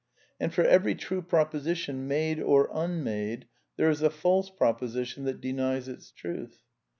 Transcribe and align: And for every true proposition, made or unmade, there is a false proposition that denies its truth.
And 0.39 0.51
for 0.51 0.63
every 0.63 0.95
true 0.95 1.21
proposition, 1.21 2.07
made 2.07 2.39
or 2.41 2.71
unmade, 2.73 3.45
there 3.77 3.91
is 3.91 4.01
a 4.01 4.09
false 4.09 4.49
proposition 4.49 5.25
that 5.25 5.41
denies 5.41 5.87
its 5.87 6.09
truth. 6.09 6.63